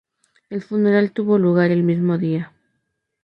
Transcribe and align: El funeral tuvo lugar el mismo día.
El 0.49 0.63
funeral 0.63 1.11
tuvo 1.11 1.37
lugar 1.37 1.69
el 1.69 1.83
mismo 1.83 2.17
día. 2.17 2.53